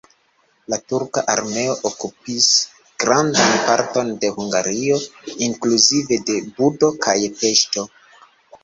[0.73, 2.47] La turka armeo okupis
[3.05, 4.99] grandan parton de Hungario
[5.51, 7.89] inkluzive de Budo kaj Peŝto.